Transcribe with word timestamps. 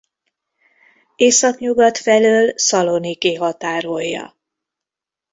Északnyugat 1.15 1.97
felől 1.97 2.53
Szaloniki 2.57 3.35
határolja. 3.35 4.37